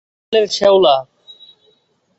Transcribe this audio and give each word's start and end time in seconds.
এই 0.03 0.07
বালের 0.23 0.47
শেওলা! 0.57 0.95